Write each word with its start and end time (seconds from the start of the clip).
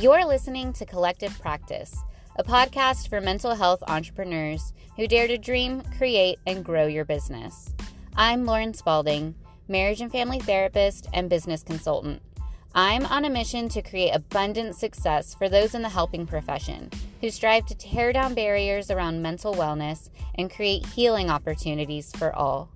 You're 0.00 0.26
listening 0.26 0.72
to 0.72 0.84
Collective 0.84 1.38
Practice, 1.38 2.02
a 2.34 2.42
podcast 2.42 3.08
for 3.08 3.20
mental 3.20 3.54
health 3.54 3.80
entrepreneurs 3.86 4.72
who 4.96 5.06
dare 5.06 5.28
to 5.28 5.38
dream, 5.38 5.82
create, 5.96 6.40
and 6.48 6.64
grow 6.64 6.88
your 6.88 7.04
business. 7.04 7.72
I'm 8.16 8.44
Lauren 8.44 8.74
Spalding, 8.74 9.36
marriage 9.68 10.00
and 10.00 10.10
family 10.10 10.40
therapist 10.40 11.06
and 11.12 11.30
business 11.30 11.62
consultant. 11.62 12.20
I'm 12.74 13.06
on 13.06 13.24
a 13.24 13.30
mission 13.30 13.68
to 13.68 13.82
create 13.82 14.10
abundant 14.10 14.74
success 14.74 15.32
for 15.32 15.48
those 15.48 15.76
in 15.76 15.82
the 15.82 15.88
helping 15.88 16.26
profession 16.26 16.90
who 17.20 17.30
strive 17.30 17.64
to 17.66 17.76
tear 17.76 18.12
down 18.12 18.34
barriers 18.34 18.90
around 18.90 19.22
mental 19.22 19.54
wellness 19.54 20.10
and 20.34 20.50
create 20.50 20.84
healing 20.86 21.30
opportunities 21.30 22.10
for 22.16 22.34
all. 22.34 22.68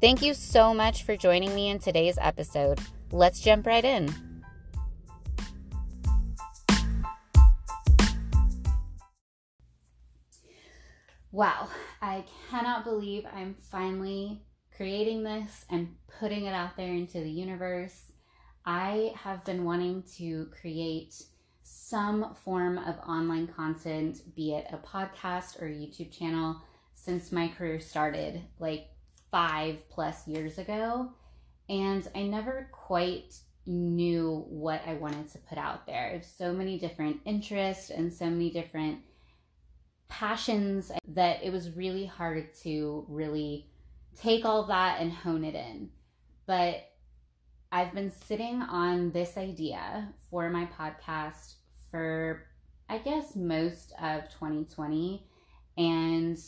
Thank 0.00 0.20
you 0.20 0.34
so 0.34 0.74
much 0.74 1.04
for 1.04 1.16
joining 1.16 1.54
me 1.54 1.68
in 1.68 1.78
today's 1.78 2.18
episode. 2.20 2.80
Let's 3.12 3.38
jump 3.38 3.68
right 3.68 3.84
in. 3.84 4.12
Wow, 11.36 11.68
I 12.00 12.24
cannot 12.48 12.84
believe 12.84 13.26
I'm 13.30 13.56
finally 13.70 14.40
creating 14.74 15.22
this 15.22 15.66
and 15.68 15.94
putting 16.18 16.46
it 16.46 16.54
out 16.54 16.78
there 16.78 16.94
into 16.94 17.20
the 17.20 17.30
universe. 17.30 18.12
I 18.64 19.12
have 19.16 19.44
been 19.44 19.62
wanting 19.62 20.04
to 20.16 20.46
create 20.46 21.22
some 21.62 22.34
form 22.42 22.78
of 22.78 22.96
online 23.06 23.48
content, 23.48 24.34
be 24.34 24.54
it 24.54 24.66
a 24.72 24.78
podcast 24.78 25.60
or 25.60 25.66
a 25.66 25.70
YouTube 25.70 26.10
channel, 26.10 26.56
since 26.94 27.30
my 27.30 27.48
career 27.48 27.80
started 27.80 28.40
like 28.58 28.88
five 29.30 29.86
plus 29.90 30.26
years 30.26 30.56
ago. 30.56 31.10
And 31.68 32.08
I 32.14 32.22
never 32.22 32.70
quite 32.72 33.34
knew 33.66 34.46
what 34.48 34.80
I 34.86 34.94
wanted 34.94 35.28
to 35.32 35.38
put 35.50 35.58
out 35.58 35.86
there. 35.86 36.18
So 36.22 36.54
many 36.54 36.78
different 36.78 37.20
interests 37.26 37.90
and 37.90 38.10
so 38.10 38.24
many 38.24 38.48
different 38.48 39.00
passions 40.08 40.92
that 41.08 41.42
it 41.42 41.52
was 41.52 41.70
really 41.70 42.06
hard 42.06 42.54
to 42.62 43.04
really 43.08 43.66
take 44.16 44.44
all 44.44 44.64
that 44.64 45.00
and 45.00 45.12
hone 45.12 45.44
it 45.44 45.54
in. 45.54 45.90
But 46.46 46.88
I've 47.72 47.92
been 47.92 48.10
sitting 48.10 48.62
on 48.62 49.10
this 49.10 49.36
idea 49.36 50.08
for 50.30 50.48
my 50.48 50.66
podcast 50.66 51.54
for, 51.90 52.46
I 52.88 52.98
guess, 52.98 53.36
most 53.36 53.92
of 54.00 54.28
2020. 54.30 55.26
And 55.76 56.38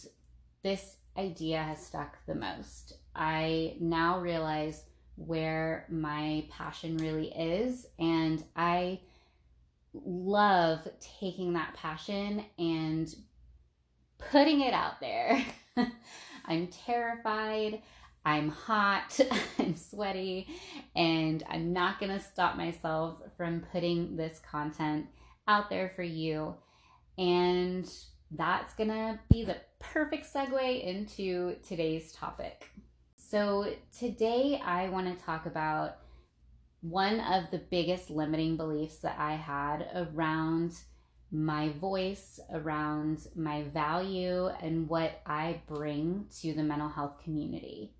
this 0.62 0.96
idea 1.16 1.62
has 1.62 1.84
stuck 1.84 2.16
the 2.26 2.34
most. 2.34 2.94
I 3.14 3.76
now 3.80 4.20
realize 4.20 4.84
where 5.16 5.86
my 5.90 6.46
passion 6.50 6.96
really 6.96 7.28
is. 7.28 7.86
And 7.98 8.44
I 8.54 9.00
love 9.92 10.86
taking 11.00 11.54
that 11.54 11.74
passion 11.74 12.44
and 12.58 13.14
putting 14.18 14.60
it 14.60 14.74
out 14.74 15.00
there. 15.00 15.44
I'm 16.44 16.68
terrified. 16.68 17.82
I'm 18.24 18.50
hot, 18.50 19.18
I'm 19.58 19.74
sweaty, 19.76 20.48
and 20.94 21.42
I'm 21.48 21.72
not 21.72 21.98
going 21.98 22.12
to 22.12 22.22
stop 22.22 22.56
myself 22.56 23.22
from 23.38 23.64
putting 23.72 24.16
this 24.16 24.38
content 24.40 25.06
out 25.46 25.70
there 25.70 25.88
for 25.96 26.02
you. 26.02 26.54
And 27.16 27.90
that's 28.30 28.74
going 28.74 28.90
to 28.90 29.18
be 29.30 29.44
the 29.44 29.56
perfect 29.80 30.26
segue 30.32 30.84
into 30.84 31.56
today's 31.66 32.12
topic. 32.12 32.70
So, 33.16 33.72
today 33.98 34.60
I 34.64 34.88
want 34.90 35.06
to 35.16 35.24
talk 35.24 35.46
about 35.46 35.96
one 36.80 37.20
of 37.20 37.50
the 37.50 37.62
biggest 37.70 38.10
limiting 38.10 38.56
beliefs 38.56 38.98
that 38.98 39.16
I 39.18 39.34
had 39.34 39.88
around 39.94 40.74
my 41.30 41.70
voice, 41.70 42.40
around 42.52 43.26
my 43.36 43.62
value, 43.64 44.46
and 44.62 44.88
what 44.88 45.20
I 45.26 45.60
bring 45.66 46.26
to 46.40 46.54
the 46.54 46.62
mental 46.62 46.88
health 46.88 47.22
community. 47.22 47.92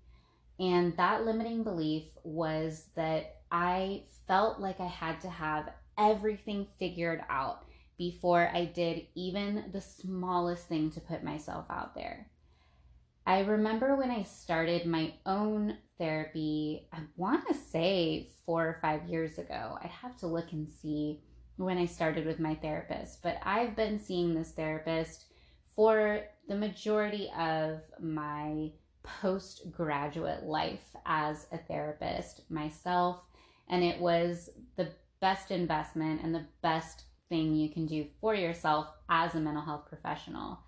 And 0.59 0.97
that 0.97 1.25
limiting 1.25 1.63
belief 1.63 2.05
was 2.23 2.87
that 2.95 3.37
I 3.51 4.03
felt 4.27 4.59
like 4.59 4.79
I 4.79 4.87
had 4.87 5.21
to 5.21 5.29
have 5.29 5.69
everything 5.97 6.67
figured 6.77 7.23
out 7.29 7.65
before 7.97 8.49
I 8.53 8.65
did 8.65 9.07
even 9.15 9.65
the 9.71 9.81
smallest 9.81 10.67
thing 10.67 10.89
to 10.91 11.01
put 11.01 11.23
myself 11.23 11.65
out 11.69 11.95
there. 11.95 12.27
I 13.25 13.41
remember 13.41 13.95
when 13.95 14.09
I 14.09 14.23
started 14.23 14.85
my 14.85 15.13
own 15.25 15.77
therapy, 15.97 16.87
I 16.91 16.99
want 17.15 17.47
to 17.47 17.53
say 17.53 18.29
four 18.45 18.65
or 18.65 18.79
five 18.81 19.07
years 19.07 19.37
ago. 19.37 19.77
I'd 19.83 19.91
have 19.91 20.17
to 20.17 20.27
look 20.27 20.51
and 20.51 20.67
see 20.67 21.21
when 21.59 21.77
I 21.77 21.85
started 21.85 22.25
with 22.25 22.39
my 22.39 22.55
therapist, 22.55 23.21
but 23.21 23.37
I've 23.43 23.75
been 23.75 23.99
seeing 23.99 24.33
this 24.33 24.51
therapist 24.51 25.25
for 25.75 26.21
the 26.47 26.55
majority 26.55 27.29
of 27.37 27.81
my 27.99 28.71
postgraduate 29.03 30.43
life 30.43 30.95
as 31.05 31.47
a 31.51 31.57
therapist 31.57 32.49
myself. 32.49 33.19
And 33.67 33.83
it 33.83 33.99
was 33.99 34.49
the 34.77 34.87
best 35.19 35.51
investment 35.51 36.21
and 36.23 36.33
the 36.33 36.45
best 36.61 37.03
thing 37.27 37.53
you 37.53 37.69
can 37.69 37.85
do 37.85 38.07
for 38.21 38.33
yourself 38.33 38.87
as 39.09 39.35
a 39.35 39.41
mental 39.41 39.63
health 39.63 39.85
professional. 39.89 40.59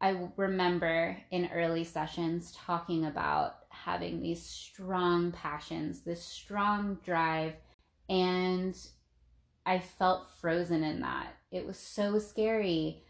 I 0.00 0.28
remember 0.36 1.16
in 1.32 1.50
early 1.52 1.82
sessions 1.82 2.56
talking 2.56 3.06
about 3.06 3.56
having 3.70 4.22
these 4.22 4.42
strong 4.42 5.32
passions, 5.32 6.02
this 6.02 6.22
strong 6.22 6.98
drive, 7.04 7.54
and 8.08 8.76
I 9.64 9.78
felt 9.78 10.28
frozen 10.40 10.82
in 10.82 11.00
that. 11.00 11.34
It 11.50 11.66
was 11.66 11.78
so 11.78 12.18
scary. 12.18 13.04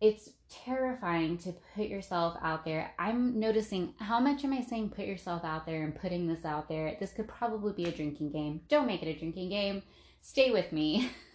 It's 0.00 0.30
terrifying 0.48 1.38
to 1.38 1.54
put 1.74 1.86
yourself 1.86 2.36
out 2.42 2.64
there. 2.64 2.92
I'm 2.98 3.40
noticing 3.40 3.94
how 3.98 4.20
much 4.20 4.44
am 4.44 4.52
I 4.52 4.60
saying 4.60 4.90
put 4.90 5.06
yourself 5.06 5.44
out 5.44 5.66
there 5.66 5.82
and 5.82 5.98
putting 5.98 6.28
this 6.28 6.44
out 6.44 6.68
there? 6.68 6.96
This 7.00 7.12
could 7.12 7.28
probably 7.28 7.72
be 7.72 7.88
a 7.88 7.92
drinking 7.92 8.30
game. 8.30 8.60
Don't 8.68 8.86
make 8.86 9.02
it 9.02 9.08
a 9.08 9.18
drinking 9.18 9.48
game. 9.48 9.82
Stay 10.20 10.50
with 10.50 10.70
me. 10.72 11.10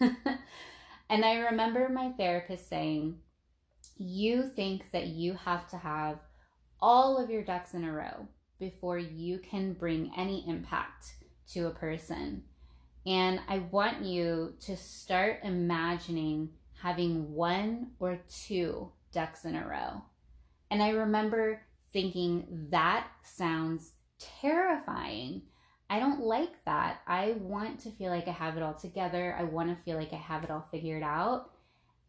and 1.10 1.24
I 1.24 1.38
remember 1.38 1.88
my 1.88 2.12
therapist 2.12 2.68
saying, 2.68 3.18
You 3.96 4.48
think 4.48 4.90
that 4.92 5.08
you 5.08 5.34
have 5.34 5.68
to 5.70 5.76
have 5.76 6.18
all 6.80 7.18
of 7.18 7.30
your 7.30 7.42
ducks 7.42 7.74
in 7.74 7.84
a 7.84 7.92
row 7.92 8.26
before 8.58 8.98
you 8.98 9.38
can 9.38 9.72
bring 9.72 10.12
any 10.16 10.48
impact 10.48 11.14
to 11.52 11.66
a 11.66 11.70
person. 11.70 12.44
And 13.06 13.40
I 13.48 13.58
want 13.58 14.04
you 14.04 14.54
to 14.60 14.76
start 14.76 15.40
imagining 15.42 16.50
having 16.82 17.32
one 17.32 17.92
or 17.98 18.20
two 18.28 18.90
ducks 19.12 19.44
in 19.44 19.56
a 19.56 19.66
row. 19.66 20.02
And 20.70 20.82
I 20.82 20.90
remember 20.90 21.62
thinking, 21.92 22.68
that 22.70 23.08
sounds 23.24 23.92
terrifying. 24.40 25.42
I 25.90 25.98
don't 25.98 26.20
like 26.20 26.64
that. 26.64 27.02
I 27.06 27.32
want 27.40 27.80
to 27.80 27.90
feel 27.90 28.10
like 28.10 28.28
I 28.28 28.32
have 28.32 28.56
it 28.56 28.62
all 28.62 28.74
together. 28.74 29.36
I 29.38 29.42
want 29.44 29.68
to 29.68 29.84
feel 29.84 29.98
like 29.98 30.12
I 30.12 30.16
have 30.16 30.44
it 30.44 30.50
all 30.50 30.66
figured 30.70 31.02
out. 31.02 31.50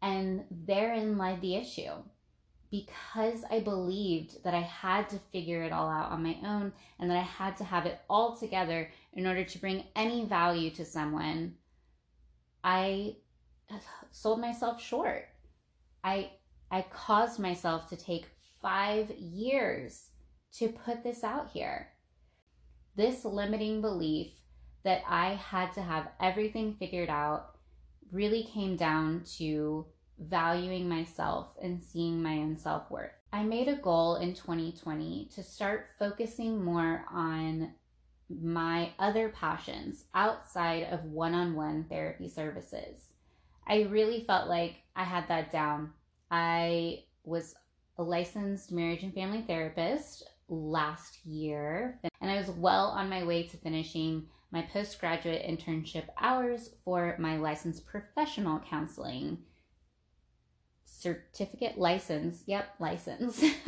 And 0.00 0.44
therein 0.50 1.18
lied 1.18 1.40
the 1.40 1.56
issue 1.56 1.92
because 2.70 3.44
I 3.50 3.60
believed 3.60 4.42
that 4.44 4.54
I 4.54 4.60
had 4.60 5.08
to 5.10 5.18
figure 5.32 5.62
it 5.62 5.72
all 5.72 5.88
out 5.88 6.10
on 6.10 6.22
my 6.22 6.36
own 6.44 6.72
and 6.98 7.10
that 7.10 7.16
I 7.16 7.22
had 7.22 7.56
to 7.58 7.64
have 7.64 7.86
it 7.86 8.00
all 8.08 8.36
together 8.36 8.90
in 9.12 9.26
order 9.26 9.44
to 9.44 9.58
bring 9.58 9.84
any 9.94 10.24
value 10.24 10.70
to 10.70 10.84
someone, 10.84 11.54
I 12.62 13.16
sold 14.10 14.40
myself 14.40 14.82
short. 14.82 15.28
I 16.02 16.32
I 16.70 16.82
caused 16.90 17.38
myself 17.38 17.88
to 17.90 17.96
take 17.96 18.26
5 18.60 19.10
years 19.10 20.10
to 20.54 20.68
put 20.68 21.04
this 21.04 21.22
out 21.22 21.50
here. 21.50 21.90
This 22.96 23.24
limiting 23.24 23.80
belief 23.80 24.32
that 24.82 25.02
I 25.08 25.34
had 25.34 25.72
to 25.74 25.82
have 25.82 26.08
everything 26.20 26.74
figured 26.74 27.10
out 27.10 27.58
really 28.10 28.44
came 28.44 28.76
down 28.76 29.24
to 29.38 29.86
valuing 30.18 30.88
myself 30.88 31.56
and 31.62 31.82
seeing 31.82 32.22
my 32.22 32.38
own 32.38 32.56
self 32.56 32.90
worth. 32.90 33.12
I 33.32 33.42
made 33.42 33.68
a 33.68 33.76
goal 33.76 34.16
in 34.16 34.34
2020 34.34 35.30
to 35.34 35.42
start 35.42 35.88
focusing 35.98 36.64
more 36.64 37.04
on 37.12 37.72
my 38.30 38.92
other 38.98 39.28
passions 39.28 40.04
outside 40.14 40.84
of 40.84 41.04
one 41.04 41.34
on 41.34 41.54
one 41.54 41.84
therapy 41.88 42.28
services. 42.28 43.12
I 43.66 43.82
really 43.82 44.24
felt 44.24 44.48
like 44.48 44.76
I 44.94 45.04
had 45.04 45.28
that 45.28 45.52
down. 45.52 45.92
I 46.30 47.04
was 47.24 47.54
a 47.98 48.02
licensed 48.02 48.72
marriage 48.72 49.02
and 49.02 49.14
family 49.14 49.42
therapist 49.42 50.24
last 50.48 51.24
year, 51.24 52.00
and 52.20 52.30
I 52.30 52.36
was 52.36 52.50
well 52.50 52.88
on 52.88 53.08
my 53.08 53.24
way 53.24 53.44
to 53.44 53.56
finishing 53.56 54.26
my 54.50 54.62
postgraduate 54.62 55.44
internship 55.46 56.04
hours 56.20 56.70
for 56.84 57.16
my 57.18 57.36
licensed 57.36 57.86
professional 57.86 58.60
counseling 58.60 59.38
certificate 60.84 61.78
license. 61.78 62.42
Yep, 62.46 62.66
license. 62.78 63.42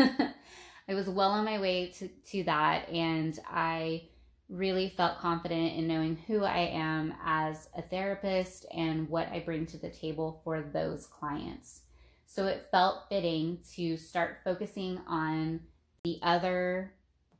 I 0.88 0.94
was 0.94 1.08
well 1.08 1.30
on 1.30 1.44
my 1.44 1.58
way 1.58 1.88
to, 1.98 2.08
to 2.08 2.44
that, 2.44 2.88
and 2.90 3.38
I 3.48 4.08
really 4.48 4.88
felt 4.88 5.18
confident 5.18 5.76
in 5.76 5.88
knowing 5.88 6.16
who 6.26 6.44
I 6.44 6.70
am 6.72 7.14
as 7.24 7.68
a 7.76 7.82
therapist 7.82 8.64
and 8.72 9.08
what 9.08 9.28
I 9.28 9.40
bring 9.40 9.66
to 9.66 9.76
the 9.76 9.90
table 9.90 10.40
for 10.44 10.62
those 10.62 11.06
clients. 11.06 11.80
So 12.26 12.46
it 12.46 12.68
felt 12.70 13.08
fitting 13.08 13.58
to 13.74 13.96
start 13.96 14.38
focusing 14.44 15.00
on 15.08 15.60
the 16.04 16.20
other 16.22 16.92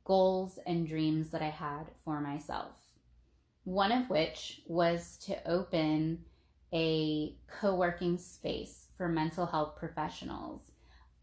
goals 0.03 0.59
and 0.65 0.87
dreams 0.87 1.29
that 1.29 1.41
I 1.41 1.49
had 1.49 1.83
for 2.03 2.19
myself. 2.19 2.71
One 3.63 3.91
of 3.91 4.09
which 4.09 4.61
was 4.65 5.17
to 5.25 5.49
open 5.49 6.25
a 6.73 7.35
co 7.59 7.75
working 7.75 8.17
space 8.17 8.87
for 8.97 9.07
mental 9.07 9.45
health 9.45 9.75
professionals. 9.77 10.71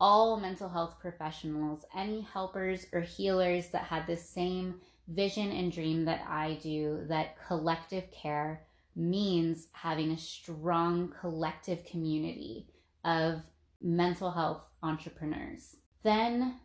All 0.00 0.38
mental 0.38 0.68
health 0.68 0.96
professionals, 1.00 1.84
any 1.94 2.20
helpers 2.20 2.86
or 2.92 3.00
healers 3.00 3.68
that 3.68 3.84
had 3.84 4.06
the 4.06 4.16
same 4.16 4.80
vision 5.08 5.50
and 5.50 5.70
dream 5.70 6.04
that 6.06 6.24
I 6.28 6.58
do, 6.62 7.04
that 7.08 7.36
collective 7.46 8.10
care 8.10 8.62
means 8.96 9.68
having 9.72 10.10
a 10.10 10.18
strong 10.18 11.12
collective 11.20 11.84
community 11.84 12.66
of 13.04 13.42
mental 13.82 14.30
health 14.30 14.62
entrepreneurs. 14.82 15.76
Then 16.02 16.56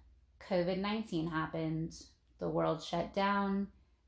COVID 0.49 0.79
19 0.79 1.27
happened, 1.27 1.93
the 2.39 2.49
world 2.49 2.83
shut 2.83 3.13
down, 3.13 3.67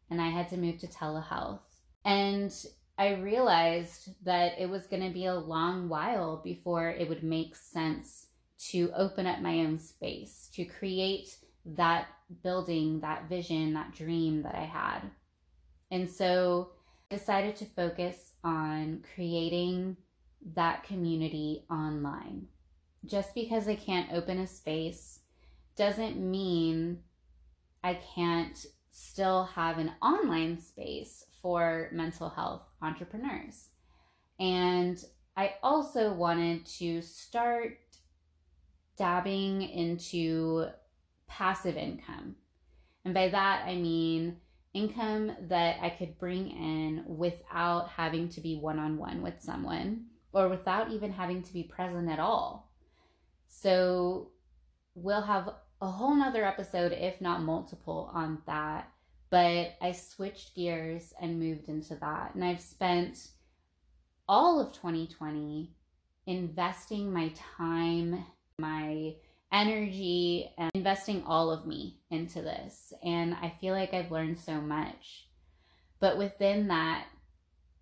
and 0.10 0.22
I 0.22 0.30
had 0.30 0.50
to 0.50 0.58
move 0.58 0.80
to 0.80 0.88
telehealth. 0.88 1.60
And 2.04 2.54
I 3.02 3.16
realized 3.16 4.10
that 4.26 4.60
it 4.60 4.70
was 4.70 4.86
going 4.86 5.02
to 5.02 5.10
be 5.10 5.26
a 5.26 5.34
long 5.34 5.90
while 5.90 6.40
before 6.44 6.92
it 6.92 7.10
would 7.10 7.24
make 7.24 7.56
sense 7.56 8.28
to 8.70 8.92
open 8.96 9.26
up 9.26 9.42
my 9.42 9.62
own 9.62 9.80
space, 9.80 10.52
to 10.54 10.66
create 10.66 11.36
that 11.66 12.10
building, 12.44 13.00
that 13.00 13.28
vision, 13.28 13.74
that 13.74 13.96
dream 13.96 14.44
that 14.44 14.54
I 14.54 14.66
had. 14.66 15.00
And 15.90 16.08
so 16.08 16.74
I 17.10 17.16
decided 17.16 17.56
to 17.56 17.66
focus 17.66 18.34
on 18.44 19.04
creating 19.16 19.98
that 20.54 20.84
community 20.84 21.66
online. 21.72 22.50
Just 23.04 23.34
because 23.34 23.68
I 23.68 23.78
can't 23.78 24.14
open 24.14 24.38
a 24.38 24.46
space 24.46 25.22
doesn't 25.76 26.18
mean 26.18 27.00
I 27.84 27.96
can't 27.96 28.64
still 28.92 29.46
have 29.46 29.80
an 29.80 29.94
online 30.04 30.62
space 30.62 31.26
for 31.42 31.90
mental 31.92 32.30
health 32.30 32.64
entrepreneurs. 32.82 33.70
And 34.40 35.04
I 35.36 35.56
also 35.64 36.14
wanted 36.14 36.66
to 36.78 37.02
start 37.02 37.78
dabbing 38.98 39.62
into 39.62 40.68
passive 41.28 41.78
income. 41.78 42.36
And 43.06 43.14
by 43.14 43.30
that, 43.30 43.66
I 43.66 43.76
mean 43.76 44.38
income 44.74 45.32
that 45.50 45.78
I 45.82 45.90
could 45.90 46.18
bring 46.18 46.50
in 46.50 47.04
without 47.06 47.90
having 47.90 48.30
to 48.30 48.42
be 48.42 48.58
one 48.58 48.80
on 48.80 48.98
one 48.98 49.22
with 49.22 49.42
someone 49.42 50.06
or 50.34 50.48
without 50.48 50.92
even 50.92 51.12
having 51.12 51.44
to 51.44 51.54
be 51.54 51.64
present 51.64 52.10
at 52.10 52.20
all. 52.20 52.72
So 53.48 54.30
we'll 54.96 55.22
have 55.22 55.50
a 55.82 55.88
whole 55.88 56.16
nother 56.16 56.46
episode, 56.46 56.92
if 56.94 57.20
not 57.20 57.42
multiple, 57.42 58.10
on 58.14 58.42
that. 58.46 58.90
But 59.32 59.76
I 59.82 59.94
switched 59.94 60.56
gears 60.56 61.14
and 61.20 61.40
moved 61.40 61.70
into 61.70 61.96
that. 61.96 62.36
And 62.36 62.44
I've 62.44 62.62
spent 62.62 63.30
all 64.28 64.60
of 64.60 64.74
2020 64.74 65.74
investing 66.28 67.12
my 67.12 67.32
time, 67.58 68.26
my 68.60 69.16
energy 69.52 70.52
and 70.58 70.70
investing 70.76 71.24
all 71.26 71.50
of 71.50 71.66
me 71.66 72.02
into 72.10 72.42
this. 72.42 72.94
And 73.04 73.34
I 73.34 73.54
feel 73.60 73.74
like 73.74 73.94
I've 73.94 74.12
learned 74.12 74.38
so 74.38 74.62
much. 74.62 75.28
But 76.00 76.18
within 76.18 76.68
that, 76.68 77.06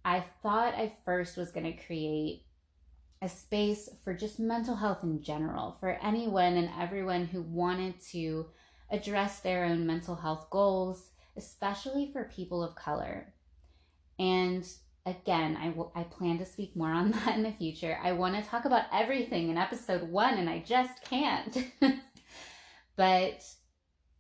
I 0.05 0.23
thought 0.41 0.75
I 0.75 0.93
first 1.03 1.35
was 1.35 1.51
going 1.51 1.65
to 1.65 1.85
create 1.85 2.45
a 3.21 3.29
space 3.29 3.89
for 4.03 4.13
just 4.13 4.39
mental 4.39 4.75
health 4.75 5.03
in 5.03 5.21
general, 5.21 5.75
for 5.79 5.99
anyone 6.01 6.55
and 6.55 6.69
everyone 6.79 7.25
who 7.25 7.41
wanted 7.41 7.95
to 8.11 8.47
address 8.91 9.39
their 9.39 9.65
own 9.65 9.85
mental 9.85 10.15
health 10.15 10.49
goals, 10.49 11.09
especially 11.39 12.11
for 12.11 12.25
people 12.25 12.61
of 12.61 12.75
color. 12.75 13.33
And 14.19 14.67
again, 15.05 15.57
I, 15.57 15.67
w- 15.67 15.91
I 15.95 16.03
plan 16.03 16.37
to 16.39 16.45
speak 16.45 16.75
more 16.75 16.91
on 16.91 17.11
that 17.25 17.35
in 17.37 17.43
the 17.43 17.51
future. 17.51 17.97
I 18.03 18.11
want 18.11 18.35
to 18.35 18.49
talk 18.49 18.65
about 18.65 18.85
everything 18.93 19.49
in 19.49 19.57
episode 19.57 20.03
one, 20.03 20.35
and 20.35 20.49
I 20.49 20.59
just 20.59 21.01
can't. 21.03 21.57
but 22.95 23.43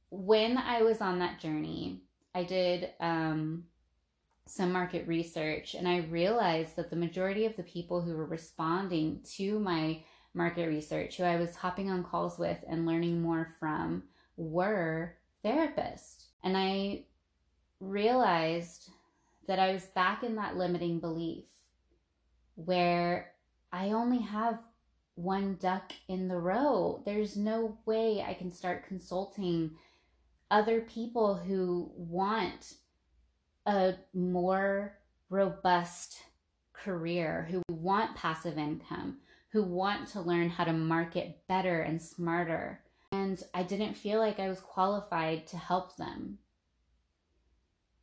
when 0.09 0.57
I 0.57 0.81
was 0.81 1.01
on 1.01 1.19
that 1.19 1.39
journey, 1.39 2.01
I 2.33 2.43
did 2.43 2.91
um, 3.01 3.65
some 4.47 4.71
market 4.71 5.07
research, 5.07 5.75
and 5.75 5.87
I 5.87 5.97
realized 5.97 6.77
that 6.77 6.89
the 6.89 6.95
majority 6.95 7.45
of 7.45 7.57
the 7.57 7.63
people 7.63 8.01
who 8.01 8.15
were 8.15 8.25
responding 8.25 9.19
to 9.35 9.59
my 9.59 10.03
market 10.33 10.67
research, 10.67 11.17
who 11.17 11.23
I 11.23 11.35
was 11.35 11.55
hopping 11.55 11.89
on 11.89 12.03
calls 12.03 12.39
with 12.39 12.63
and 12.67 12.85
learning 12.85 13.21
more 13.21 13.55
from, 13.59 14.03
were 14.37 15.15
therapists. 15.43 16.25
And 16.43 16.55
I 16.55 17.05
realized 17.79 18.89
that 19.47 19.59
I 19.59 19.73
was 19.73 19.85
back 19.85 20.23
in 20.23 20.35
that 20.35 20.57
limiting 20.57 20.99
belief 20.99 21.45
where 22.55 23.31
I 23.71 23.91
only 23.91 24.19
have 24.19 24.59
one 25.15 25.57
duck 25.59 25.91
in 26.07 26.27
the 26.27 26.37
row. 26.37 27.01
There's 27.05 27.35
no 27.35 27.77
way 27.85 28.21
I 28.21 28.33
can 28.33 28.51
start 28.51 28.87
consulting 28.87 29.71
other 30.51 30.81
people 30.81 31.35
who 31.35 31.91
want 31.95 32.75
a 33.65 33.95
more 34.13 34.97
robust 35.29 36.23
career, 36.73 37.47
who 37.51 37.61
want 37.69 38.15
passive 38.15 38.57
income, 38.57 39.17
who 39.51 39.63
want 39.63 40.07
to 40.09 40.21
learn 40.21 40.49
how 40.49 40.63
to 40.63 40.73
market 40.73 41.41
better 41.47 41.81
and 41.81 42.01
smarter. 42.01 42.81
And 43.11 43.41
I 43.53 43.63
didn't 43.63 43.95
feel 43.95 44.19
like 44.19 44.39
I 44.39 44.49
was 44.49 44.59
qualified 44.59 45.47
to 45.47 45.57
help 45.57 45.97
them. 45.97 46.39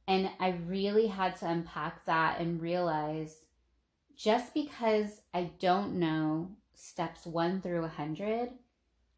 And 0.08 0.31
I 0.38 0.50
really 0.67 1.08
had 1.08 1.37
to 1.37 1.49
unpack 1.49 2.05
that 2.05 2.41
and 2.41 2.61
realize 2.61 3.47
just 4.17 4.55
because 4.55 5.20
I 5.35 5.50
don't 5.58 5.99
know 5.99 6.50
steps 6.75 7.26
one 7.26 7.61
through 7.61 7.82
100, 7.82 8.50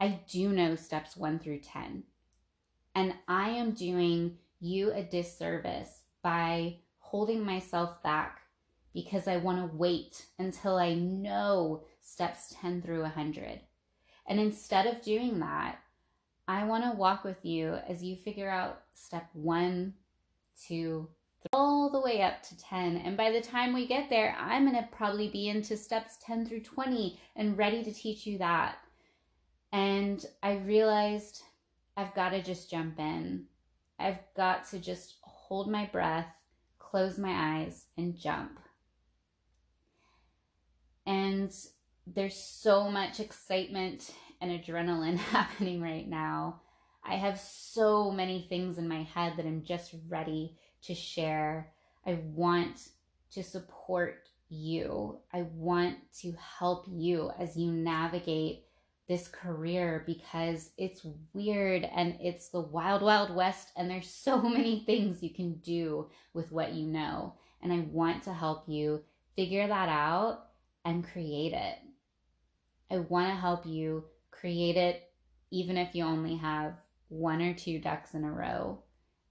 I 0.00 0.20
do 0.28 0.50
know 0.50 0.76
steps 0.76 1.16
one 1.16 1.38
through 1.38 1.60
10. 1.60 2.04
And 2.94 3.14
I 3.26 3.50
am 3.50 3.72
doing 3.72 4.38
you 4.60 4.92
a 4.92 5.02
disservice 5.02 6.00
by 6.22 6.76
holding 6.98 7.44
myself 7.44 8.02
back 8.02 8.40
because 8.92 9.28
I 9.28 9.36
want 9.36 9.58
to 9.58 9.76
wait 9.76 10.26
until 10.38 10.76
I 10.76 10.94
know 10.94 11.84
steps 12.00 12.54
10 12.60 12.82
through 12.82 13.02
100. 13.02 13.60
And 14.26 14.40
instead 14.40 14.86
of 14.86 15.02
doing 15.02 15.38
that, 15.40 15.78
I 16.46 16.64
want 16.64 16.84
to 16.84 16.98
walk 16.98 17.24
with 17.24 17.44
you 17.44 17.78
as 17.88 18.02
you 18.02 18.16
figure 18.16 18.50
out 18.50 18.82
step 18.94 19.28
one 19.32 19.94
to 20.66 21.08
all 21.52 21.90
the 21.90 22.00
way 22.00 22.22
up 22.22 22.42
to 22.42 22.58
10. 22.58 22.96
And 22.96 23.16
by 23.16 23.30
the 23.30 23.40
time 23.40 23.72
we 23.72 23.86
get 23.86 24.10
there, 24.10 24.36
I'm 24.38 24.68
going 24.68 24.76
to 24.82 24.88
probably 24.90 25.28
be 25.28 25.48
into 25.48 25.76
steps 25.76 26.18
10 26.24 26.46
through 26.46 26.62
20 26.62 27.18
and 27.36 27.56
ready 27.56 27.82
to 27.84 27.92
teach 27.92 28.26
you 28.26 28.38
that. 28.38 28.78
And 29.72 30.24
I 30.42 30.54
realized 30.56 31.42
I've 31.96 32.14
got 32.14 32.30
to 32.30 32.42
just 32.42 32.70
jump 32.70 32.98
in. 32.98 33.46
I've 33.98 34.20
got 34.36 34.68
to 34.70 34.78
just 34.78 35.16
hold 35.22 35.70
my 35.70 35.86
breath, 35.86 36.28
close 36.78 37.18
my 37.18 37.60
eyes, 37.60 37.86
and 37.96 38.16
jump. 38.16 38.58
And 41.06 41.52
there's 42.06 42.36
so 42.36 42.90
much 42.90 43.20
excitement 43.20 44.12
and 44.40 44.50
adrenaline 44.50 45.16
happening 45.16 45.80
right 45.80 46.08
now. 46.08 46.60
I 47.08 47.14
have 47.14 47.40
so 47.40 48.10
many 48.10 48.46
things 48.48 48.76
in 48.76 48.86
my 48.86 49.02
head 49.02 49.34
that 49.36 49.46
I'm 49.46 49.62
just 49.64 49.94
ready 50.08 50.58
to 50.82 50.94
share. 50.94 51.72
I 52.06 52.18
want 52.34 52.90
to 53.32 53.42
support 53.42 54.28
you. 54.50 55.18
I 55.32 55.42
want 55.54 55.96
to 56.20 56.34
help 56.58 56.86
you 56.90 57.30
as 57.38 57.56
you 57.56 57.72
navigate 57.72 58.64
this 59.08 59.26
career 59.26 60.04
because 60.06 60.70
it's 60.76 61.06
weird 61.32 61.84
and 61.84 62.18
it's 62.20 62.50
the 62.50 62.60
wild, 62.60 63.00
wild 63.00 63.34
west, 63.34 63.68
and 63.74 63.90
there's 63.90 64.10
so 64.10 64.42
many 64.48 64.80
things 64.80 65.22
you 65.22 65.30
can 65.30 65.54
do 65.54 66.10
with 66.34 66.52
what 66.52 66.74
you 66.74 66.86
know. 66.86 67.34
And 67.62 67.72
I 67.72 67.80
want 67.90 68.22
to 68.24 68.34
help 68.34 68.64
you 68.68 69.02
figure 69.34 69.66
that 69.66 69.88
out 69.88 70.48
and 70.84 71.08
create 71.10 71.54
it. 71.54 71.78
I 72.90 72.98
want 72.98 73.28
to 73.28 73.34
help 73.34 73.64
you 73.64 74.04
create 74.30 74.76
it 74.76 75.10
even 75.50 75.78
if 75.78 75.94
you 75.94 76.04
only 76.04 76.36
have 76.36 76.74
one 77.08 77.42
or 77.42 77.54
two 77.54 77.78
ducks 77.78 78.14
in 78.14 78.24
a 78.24 78.32
row. 78.32 78.82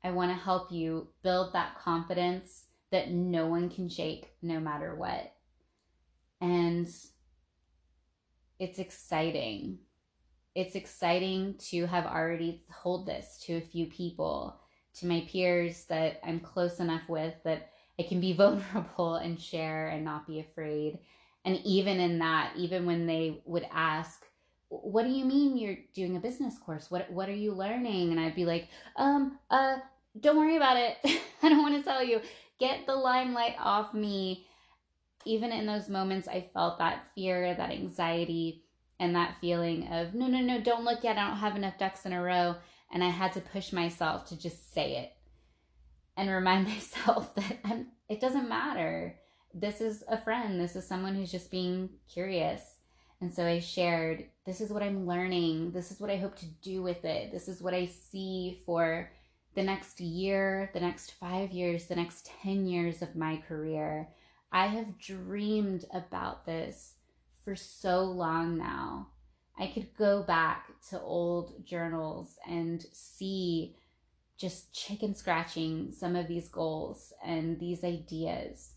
I 0.04 0.12
want 0.12 0.32
to 0.32 0.44
help 0.44 0.72
you 0.72 1.10
build 1.24 1.54
that 1.54 1.78
confidence 1.80 2.66
that 2.92 3.12
no 3.12 3.48
one 3.48 3.70
can 3.70 3.90
shake 3.90 4.32
no 4.42 4.60
matter 4.60 4.96
what. 4.96 5.34
And 6.40 6.88
it's 8.60 8.80
exciting. 8.80 9.80
It's 10.56 10.76
exciting 10.76 11.56
to 11.70 11.86
have 11.86 12.06
already 12.06 12.64
told 12.82 13.06
this 13.06 13.40
to 13.46 13.54
a 13.54 13.62
few 13.62 13.88
people, 13.88 14.60
to 14.96 15.08
my 15.08 15.28
peers 15.32 15.86
that 15.86 16.20
I'm 16.24 16.40
close 16.40 16.80
enough 16.80 17.08
with 17.08 17.34
that 17.44 17.72
I 18.00 18.04
can 18.04 18.20
be 18.20 18.34
vulnerable 18.38 19.16
and 19.16 19.40
share 19.40 19.90
and 19.90 20.04
not 20.04 20.28
be 20.28 20.40
afraid. 20.40 21.00
And 21.46 21.60
even 21.64 22.00
in 22.00 22.20
that, 22.20 22.54
even 22.58 22.86
when 22.86 23.08
they 23.08 23.42
would 23.46 23.68
ask, 23.72 24.26
what 24.70 25.04
do 25.04 25.10
you 25.10 25.26
mean 25.26 25.58
you're 25.58 25.78
doing 25.94 26.18
a 26.18 26.20
business 26.20 26.58
course? 26.58 26.92
What 26.92 27.12
what 27.12 27.30
are 27.30 27.36
you 27.36 27.54
learning? 27.54 28.12
And 28.12 28.20
I'd 28.20 28.36
be 28.36 28.46
like, 28.46 28.68
um, 28.96 29.40
uh, 29.50 29.78
don't 30.20 30.38
worry 30.38 30.58
about 30.58 30.78
it. 30.78 30.98
I 31.44 31.50
don't 31.50 31.62
want 31.62 31.76
to 31.76 31.84
tell 31.84 32.04
you. 32.04 32.22
Get 32.60 32.86
the 32.88 32.96
limelight 32.96 33.56
off 33.60 33.94
me. 33.94 34.48
Even 35.26 35.52
in 35.52 35.66
those 35.66 35.90
moments, 35.90 36.28
I 36.28 36.50
felt 36.54 36.80
that 36.80 37.04
fear, 37.14 37.54
that 37.54 37.72
anxiety, 37.72 38.64
and 39.00 39.16
that 39.16 39.38
feeling 39.42 39.88
of, 39.88 40.14
no, 40.14 40.28
no, 40.28 40.40
no, 40.40 40.60
don't 40.60 40.86
look 40.86 41.04
yet. 41.04 41.18
I 41.18 41.28
don't 41.28 41.38
have 41.38 41.56
enough 41.56 41.78
ducks 41.78 42.06
in 42.06 42.14
a 42.14 42.22
row. 42.22 42.56
And 42.92 43.04
I 43.04 43.10
had 43.10 43.34
to 43.34 43.42
push 43.42 43.74
myself 43.74 44.26
to 44.30 44.40
just 44.40 44.74
say 44.74 44.98
it 44.98 45.12
and 46.16 46.30
remind 46.30 46.68
myself 46.68 47.36
that 47.36 47.60
I'm, 47.64 47.88
it 48.10 48.22
doesn't 48.22 48.50
matter. 48.50 49.16
This 49.54 49.82
is 49.82 50.04
a 50.08 50.18
friend. 50.18 50.60
This 50.60 50.76
is 50.76 50.88
someone 50.88 51.16
who's 51.16 51.32
just 51.32 51.52
being 51.52 51.90
curious. 52.12 52.77
And 53.20 53.34
so 53.34 53.46
I 53.46 53.60
shared, 53.60 54.26
this 54.46 54.62
is 54.62 54.70
what 54.70 54.84
I'm 54.84 55.08
learning. 55.08 55.72
This 55.72 55.92
is 55.92 56.00
what 56.00 56.12
I 56.12 56.18
hope 56.18 56.36
to 56.38 56.46
do 56.46 56.84
with 56.84 57.04
it. 57.04 57.32
This 57.32 57.48
is 57.48 57.62
what 57.62 57.74
I 57.74 57.88
see 57.88 58.60
for 58.66 59.12
the 59.56 59.64
next 59.64 60.00
year, 60.00 60.70
the 60.74 60.80
next 60.80 61.14
five 61.14 61.52
years, 61.52 61.88
the 61.88 61.96
next 61.96 62.30
10 62.44 62.68
years 62.68 63.02
of 63.02 63.16
my 63.16 63.38
career. 63.48 64.10
I 64.52 64.68
have 64.68 65.00
dreamed 65.00 65.86
about 65.92 66.46
this 66.46 66.94
for 67.44 67.56
so 67.56 68.04
long 68.04 68.58
now. 68.58 69.08
I 69.58 69.68
could 69.68 69.96
go 69.98 70.22
back 70.22 70.70
to 70.90 71.02
old 71.02 71.66
journals 71.66 72.36
and 72.48 72.86
see 72.94 73.76
just 74.38 74.74
chicken 74.74 75.16
scratching 75.16 75.92
some 75.92 76.16
of 76.16 76.28
these 76.28 76.48
goals 76.50 77.12
and 77.26 77.60
these 77.60 77.84
ideas. 77.84 78.74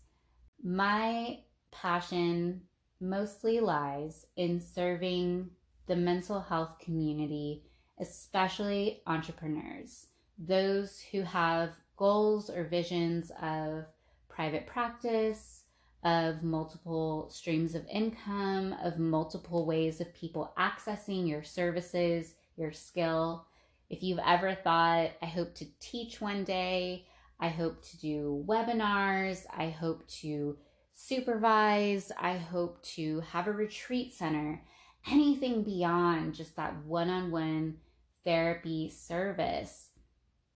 My 0.63 1.41
passion 1.71 2.63
mostly 3.01 3.59
lies 3.59 4.25
in 4.35 4.61
serving 4.61 5.49
the 5.87 5.95
mental 5.95 6.39
health 6.39 6.77
community, 6.79 7.63
especially 7.99 9.01
entrepreneurs 9.07 10.07
those 10.47 10.99
who 11.11 11.21
have 11.21 11.71
goals 11.97 12.49
or 12.49 12.63
visions 12.63 13.31
of 13.41 13.85
private 14.27 14.65
practice, 14.65 15.63
of 16.03 16.41
multiple 16.41 17.29
streams 17.31 17.75
of 17.75 17.85
income, 17.87 18.75
of 18.83 18.97
multiple 18.97 19.65
ways 19.65 20.01
of 20.01 20.13
people 20.15 20.51
accessing 20.57 21.27
your 21.27 21.43
services, 21.43 22.33
your 22.57 22.71
skill. 22.71 23.45
If 23.89 24.01
you've 24.01 24.19
ever 24.25 24.55
thought, 24.55 25.11
I 25.21 25.25
hope 25.27 25.53
to 25.55 25.65
teach 25.79 26.19
one 26.19 26.43
day, 26.43 27.05
I 27.39 27.49
hope 27.49 27.83
to 27.83 27.99
do 27.99 28.43
webinars, 28.47 29.45
I 29.55 29.69
hope 29.69 30.07
to 30.21 30.57
supervise, 30.93 32.11
I 32.19 32.37
hope 32.37 32.81
to 32.95 33.21
have 33.21 33.47
a 33.47 33.51
retreat 33.51 34.13
center, 34.13 34.63
anything 35.09 35.63
beyond 35.63 36.35
just 36.35 36.55
that 36.55 36.83
one 36.85 37.09
on 37.09 37.31
one 37.31 37.77
therapy 38.23 38.89
service 38.89 39.91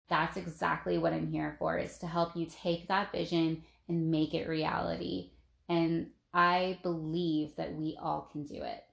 that's 0.08 0.38
exactly 0.38 0.98
what 0.98 1.14
I'm 1.14 1.32
here 1.32 1.56
for 1.58 1.78
is 1.78 1.98
to 2.00 2.08
help 2.08 2.36
you 2.36 2.46
take 2.46 2.88
that 2.88 3.12
vision 3.12 3.64
and 3.88 4.12
make 4.12 4.34
it 4.34 4.48
reality. 4.48 5.32
And 5.68 6.12
I 6.34 6.80
believe 6.84 7.56
that 7.56 7.74
we 7.74 7.98
all 8.00 8.30
can 8.32 8.46
do 8.46 8.62
it. 8.62 8.84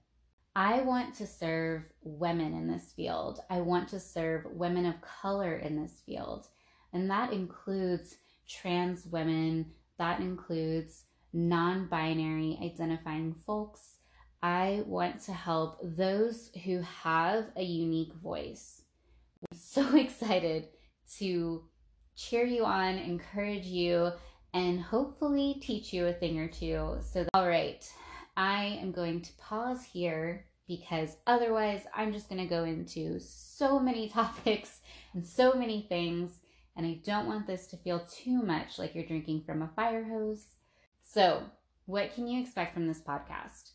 I 0.55 0.81
want 0.81 1.15
to 1.17 1.27
serve 1.27 1.85
women 2.03 2.55
in 2.55 2.69
this 2.69 2.93
field. 2.95 3.41
I 3.51 3.61
want 3.61 3.89
to 3.89 4.01
serve 4.01 4.47
women 4.53 4.87
of 4.87 5.01
color 5.01 5.57
in 5.57 5.81
this 5.81 6.03
field. 6.05 6.47
And 6.93 7.11
that 7.11 7.33
includes 7.33 8.17
trans 8.47 9.07
women, 9.07 9.73
that 9.99 10.21
includes 10.21 11.05
non 11.33 11.87
binary 11.87 12.59
identifying 12.63 13.35
folks. 13.47 13.97
I 14.43 14.83
want 14.87 15.21
to 15.25 15.33
help 15.33 15.79
those 15.83 16.51
who 16.65 16.81
have 16.81 17.47
a 17.57 17.63
unique 17.63 18.13
voice. 18.15 18.83
I'm 19.51 19.57
so 19.57 19.97
excited 19.97 20.69
to 21.19 21.63
cheer 22.17 22.45
you 22.45 22.65
on, 22.65 22.97
encourage 22.97 23.67
you, 23.67 24.13
and 24.53 24.81
hopefully 24.81 25.59
teach 25.63 25.93
you 25.93 26.07
a 26.07 26.13
thing 26.13 26.39
or 26.39 26.49
two. 26.49 26.99
So, 27.01 27.27
all 27.35 27.49
right, 27.49 27.89
I 28.37 28.79
am 28.81 28.93
going 28.93 29.23
to 29.23 29.33
pause 29.35 29.85
here 29.85 30.47
because 30.67 31.17
otherwise 31.27 31.83
I'm 31.95 32.13
just 32.13 32.29
going 32.29 32.41
to 32.41 32.49
go 32.49 32.65
into 32.65 33.19
so 33.21 33.79
many 33.79 34.09
topics 34.11 34.81
and 35.15 35.25
so 35.25 35.55
many 35.55 35.87
things. 35.89 36.41
And 36.77 36.87
I 36.87 37.01
don't 37.05 37.27
want 37.27 37.47
this 37.47 37.67
to 37.69 37.77
feel 37.77 38.07
too 38.11 38.43
much 38.43 38.79
like 38.79 38.95
you're 38.95 39.07
drinking 39.07 39.43
from 39.45 39.63
a 39.63 39.71
fire 39.77 40.05
hose. 40.05 40.47
So, 41.13 41.43
what 41.85 42.15
can 42.15 42.27
you 42.27 42.41
expect 42.41 42.73
from 42.73 42.89
this 42.89 43.03
podcast? 43.03 43.73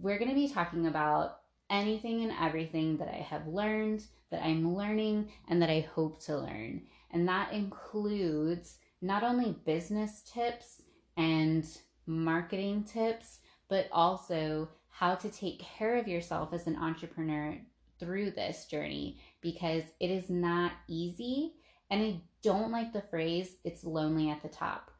We're 0.00 0.18
going 0.18 0.30
to 0.30 0.34
be 0.34 0.48
talking 0.48 0.88
about 0.88 1.38
anything 1.70 2.24
and 2.24 2.32
everything 2.32 2.96
that 2.96 3.06
I 3.06 3.18
have 3.18 3.46
learned, 3.46 4.04
that 4.32 4.42
I'm 4.42 4.74
learning, 4.74 5.30
and 5.46 5.62
that 5.62 5.70
I 5.70 5.86
hope 5.94 6.20
to 6.24 6.36
learn. 6.36 6.82
And 7.12 7.28
that 7.28 7.52
includes 7.52 8.78
not 9.00 9.22
only 9.22 9.56
business 9.64 10.22
tips 10.22 10.82
and 11.16 11.64
marketing 12.06 12.82
tips, 12.82 13.38
but 13.68 13.86
also 13.92 14.68
how 14.88 15.14
to 15.14 15.30
take 15.30 15.60
care 15.60 15.96
of 15.96 16.08
yourself 16.08 16.52
as 16.52 16.66
an 16.66 16.74
entrepreneur 16.74 17.56
through 18.00 18.32
this 18.32 18.64
journey 18.64 19.20
because 19.40 19.84
it 20.00 20.10
is 20.10 20.28
not 20.28 20.72
easy. 20.88 21.52
And 21.88 22.02
I 22.02 22.20
don't 22.42 22.72
like 22.72 22.92
the 22.92 23.02
phrase, 23.02 23.58
it's 23.62 23.84
lonely 23.84 24.28
at 24.28 24.42
the 24.42 24.48
top. 24.48 24.90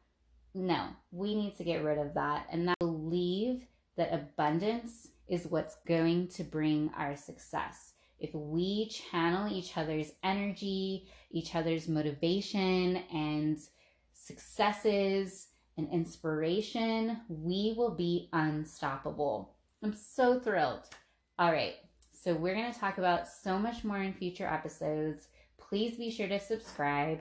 No, 0.57 0.87
we 1.11 1.35
need 1.35 1.57
to 1.57 1.65
get 1.65 1.83
rid 1.83 1.97
of 1.97 2.13
that 2.13 2.47
and 2.49 2.69
I 2.69 2.75
believe 2.79 3.67
that 3.97 4.13
abundance 4.13 5.09
is 5.27 5.47
what's 5.47 5.75
going 5.85 6.29
to 6.29 6.43
bring 6.43 6.91
our 6.97 7.17
success. 7.17 7.93
If 8.19 8.33
we 8.33 8.87
channel 8.87 9.51
each 9.51 9.77
other's 9.77 10.13
energy, 10.23 11.07
each 11.29 11.55
other's 11.55 11.89
motivation, 11.89 13.03
and 13.13 13.59
successes 14.13 15.47
and 15.77 15.89
inspiration, 15.91 17.19
we 17.27 17.73
will 17.75 17.93
be 17.93 18.29
unstoppable. 18.31 19.55
I'm 19.83 19.93
so 19.93 20.39
thrilled. 20.39 20.87
All 21.37 21.51
right, 21.51 21.75
so 22.11 22.33
we're 22.33 22.55
going 22.55 22.71
to 22.71 22.79
talk 22.79 22.97
about 22.97 23.27
so 23.27 23.59
much 23.59 23.83
more 23.83 24.01
in 24.01 24.13
future 24.13 24.47
episodes. 24.47 25.27
Please 25.57 25.97
be 25.97 26.09
sure 26.09 26.29
to 26.29 26.39
subscribe. 26.39 27.19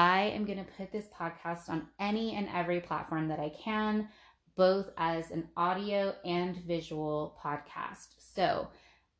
I 0.00 0.32
am 0.34 0.46
going 0.46 0.56
to 0.56 0.72
put 0.78 0.92
this 0.92 1.08
podcast 1.08 1.68
on 1.68 1.86
any 1.98 2.34
and 2.34 2.48
every 2.54 2.80
platform 2.80 3.28
that 3.28 3.38
I 3.38 3.50
can 3.50 4.08
both 4.56 4.86
as 4.96 5.30
an 5.30 5.46
audio 5.58 6.14
and 6.24 6.56
visual 6.64 7.38
podcast. 7.44 8.14
So 8.18 8.68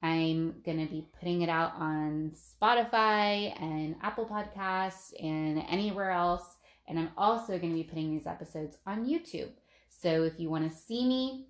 I'm 0.02 0.62
going 0.64 0.78
to 0.78 0.90
be 0.90 1.06
putting 1.18 1.42
it 1.42 1.50
out 1.50 1.74
on 1.76 2.32
Spotify 2.34 3.60
and 3.60 3.96
Apple 4.00 4.24
Podcasts 4.24 5.12
and 5.22 5.62
anywhere 5.68 6.12
else. 6.12 6.56
And 6.88 6.98
I'm 6.98 7.10
also 7.14 7.58
going 7.58 7.72
to 7.72 7.82
be 7.82 7.84
putting 7.84 8.10
these 8.10 8.26
episodes 8.26 8.78
on 8.86 9.04
YouTube. 9.04 9.50
So 9.90 10.22
if 10.22 10.40
you 10.40 10.48
want 10.48 10.66
to 10.66 10.74
see 10.74 11.06
me 11.06 11.48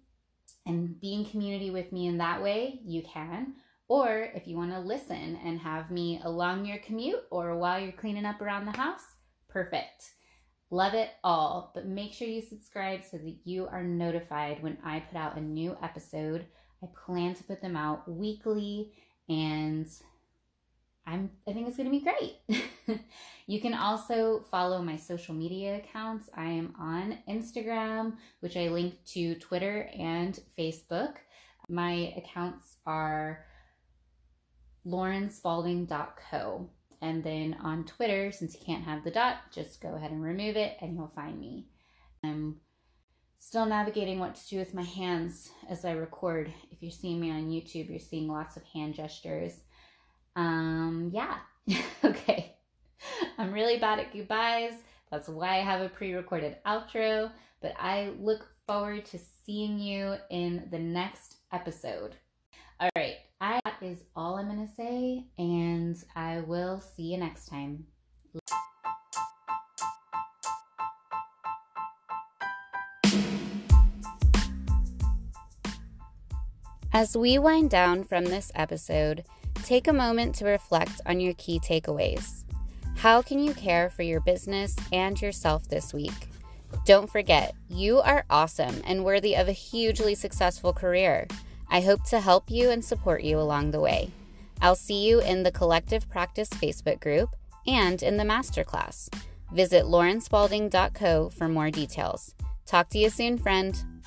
and 0.67 1.01
be 1.01 1.15
in 1.15 1.25
community 1.25 1.71
with 1.71 1.93
me 1.93 2.09
in 2.09 2.19
that 2.19 2.43
way, 2.43 2.81
you 2.85 3.05
can. 3.05 3.55
Or 3.87 4.29
if 4.35 4.49
you 4.49 4.57
want 4.57 4.73
to 4.73 4.81
listen 4.81 5.39
and 5.45 5.61
have 5.61 5.93
me 5.93 6.21
along 6.25 6.67
your 6.67 6.79
commute 6.79 7.23
or 7.31 7.57
while 7.57 7.79
you're 7.79 7.93
cleaning 7.93 8.25
up 8.25 8.41
around 8.41 8.67
the 8.67 8.77
house, 8.77 9.05
perfect. 9.53 10.11
Love 10.71 10.95
it 10.95 11.11
all, 11.25 11.73
but 11.75 11.87
make 11.87 12.13
sure 12.13 12.29
you 12.29 12.41
subscribe 12.41 13.01
so 13.03 13.17
that 13.19 13.37
you 13.45 13.67
are 13.67 13.83
notified 13.83 14.63
when 14.63 14.79
I 14.85 15.01
put 15.01 15.19
out 15.19 15.37
a 15.37 15.41
new 15.41 15.77
episode. 15.83 16.47
I 16.83 16.87
plan 17.05 17.35
to 17.35 17.45
put 17.45 17.61
them 17.61 17.77
out 17.77 18.09
weekly 18.09 18.93
and 19.29 19.89
I'm 21.07 21.31
I 21.49 21.53
think 21.53 21.67
it's 21.67 21.77
going 21.77 21.91
to 21.91 21.99
be 21.99 22.05
great. 22.05 23.01
you 23.47 23.61
can 23.61 23.75
also 23.75 24.45
follow 24.51 24.81
my 24.81 24.97
social 24.97 25.35
media 25.35 25.79
accounts. 25.79 26.31
I 26.35 26.47
am 26.47 26.75
on 26.79 27.19
Instagram, 27.29 28.15
which 28.41 28.57
I 28.57 28.69
link 28.69 28.95
to 29.07 29.35
Twitter 29.37 29.91
and 29.99 30.39
Facebook. 30.59 31.15
My 31.69 32.15
accounts 32.17 32.77
are 32.87 33.45
laurenspalding.co. 34.87 36.71
And 37.03 37.25
then 37.25 37.57
on 37.63 37.85
Twitter, 37.85 38.31
since 38.31 38.55
you 38.55 38.61
can't 38.65 38.85
have 38.85 39.05
the 39.05 39.11
dot, 39.11 39.37
just 39.53 39.81
go 39.81 39.95
ahead 39.95 40.11
and 40.11 40.23
remove 40.23 40.57
it 40.57 40.77
and 40.81 40.95
you'll 40.95 41.13
find 41.15 41.39
me. 41.39 41.67
I'm 42.23 42.57
still 43.39 43.65
navigating 43.65 44.19
what 44.19 44.35
to 44.35 44.49
do 44.49 44.59
with 44.59 44.75
my 44.75 44.83
hands 44.83 45.51
as 45.69 45.85
I 45.85 45.93
record. 45.93 46.53
If 46.71 46.83
you're 46.83 46.91
seeing 46.91 47.19
me 47.19 47.31
on 47.31 47.49
YouTube, 47.49 47.89
you're 47.89 47.99
seeing 47.99 48.29
lots 48.29 48.57
of 48.57 48.63
hand 48.65 48.95
gestures. 48.95 49.61
Um, 50.37 51.11
yeah. 51.13 51.39
okay. 52.05 52.57
I'm 53.39 53.53
really 53.53 53.79
bad 53.79 53.99
at 53.99 54.13
goodbyes. 54.13 54.75
That's 55.11 55.29
why 55.29 55.59
I 55.59 55.63
have 55.63 55.81
a 55.81 55.89
pre 55.89 56.13
recorded 56.13 56.59
outro. 56.67 57.31
But 57.63 57.75
I 57.79 58.13
look 58.21 58.47
forward 58.67 59.07
to 59.07 59.19
seeing 59.19 59.79
you 59.79 60.17
in 60.31 60.69
the 60.71 60.79
next 60.79 61.37
episode 61.53 62.17
is 63.83 63.99
all 64.15 64.37
I'm 64.37 64.47
going 64.47 64.67
to 64.67 64.75
say, 64.75 65.25
and 65.39 65.97
I 66.15 66.41
will 66.41 66.81
see 66.81 67.05
you 67.05 67.19
next 67.19 67.47
time. 67.47 67.87
As 76.93 77.17
we 77.17 77.39
wind 77.39 77.71
down 77.71 78.05
from 78.05 78.25
this 78.25 78.51
episode, 78.55 79.25
take 79.63 79.87
a 79.89 79.93
moment 79.93 80.35
to 80.37 80.45
reflect 80.45 81.01
on 81.07 81.21
your 81.21 81.35
key 81.35 81.61
takeaways. 81.61 82.45
How 82.97 83.23
can 83.23 83.39
you 83.39 83.55
care 83.55 83.89
for 83.89 84.03
your 84.03 84.21
business 84.21 84.77
and 84.93 85.21
yourself 85.23 85.69
this 85.69 85.95
week? 85.95 86.29
Don't 86.85 87.11
forget, 87.11 87.55
you 87.69 88.01
are 88.01 88.25
awesome 88.29 88.83
and 88.85 89.05
worthy 89.05 89.37
of 89.37 89.49
a 89.49 89.53
hugely 89.53 90.15
successful 90.15 90.73
career. 90.73 91.27
I 91.71 91.81
hope 91.81 92.05
to 92.05 92.21
help 92.21 92.51
you 92.51 92.71
and 92.71 92.85
support 92.85 93.23
you 93.23 93.39
along 93.39 93.71
the 93.71 93.81
way. 93.81 94.11
I'll 94.61 94.75
see 94.75 95.07
you 95.07 95.21
in 95.21 95.43
the 95.43 95.53
Collective 95.53 96.09
Practice 96.09 96.51
Facebook 96.51 97.01
group 97.01 97.37
and 97.67 98.03
in 98.03 98.17
the 98.17 98.25
masterclass. 98.25 99.09
Visit 99.53 99.85
laurenspalding.co 99.85 101.31
for 101.31 101.49
more 101.49 101.71
details. 101.71 102.35
Talk 102.67 102.89
to 102.91 102.99
you 102.99 103.11
soon, 103.11 103.39
friend. 103.39 104.00